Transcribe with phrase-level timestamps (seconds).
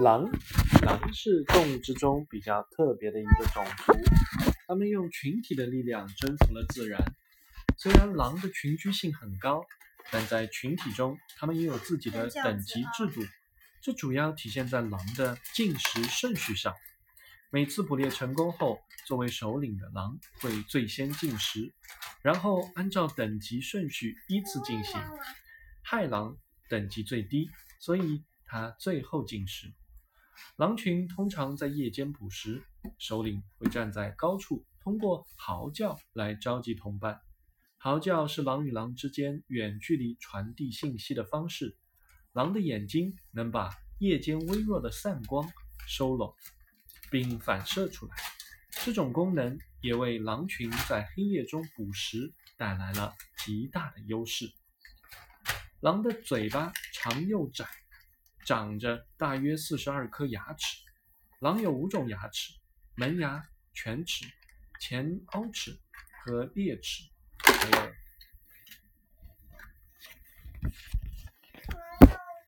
[0.00, 0.30] 狼，
[0.82, 3.92] 狼是动物之中比较特别的一个种族，
[4.66, 7.00] 它们用群体的力量征服了自然。
[7.76, 9.64] 虽然狼的群居性很高，
[10.10, 13.20] 但在群体中，它们也有自己的等级制度。
[13.80, 16.74] 这主要体现在狼的进食顺序上。
[17.50, 21.70] 每次捕猎成功后，作为首领的狼会最先进食，
[22.22, 24.98] 然后按照等级顺序依次进行。
[25.82, 26.36] 害狼
[26.70, 28.22] 等级最低，所以
[28.52, 29.72] 它最后进食。
[30.56, 32.62] 狼群通常在夜间捕食，
[32.98, 37.18] 首领会站在高处，通过嚎叫来召集同伴。
[37.78, 41.78] 嚎叫是狼与狼之间远距离传递信息的方式。
[42.32, 45.50] 狼的眼睛能把夜间微弱的散光
[45.86, 46.34] 收拢，
[47.10, 48.14] 并反射出来。
[48.84, 54.52] 这种功能也为狼群在黑夜中捕食带来了极大的优势。
[55.80, 57.66] 狼的嘴巴长又窄。
[58.44, 60.76] 长着大约四十二颗牙齿，
[61.40, 62.52] 狼有五种牙齿：
[62.96, 64.24] 门牙、犬齿、
[64.80, 65.78] 前凹齿
[66.24, 67.04] 和裂齿，
[67.44, 67.92] 还有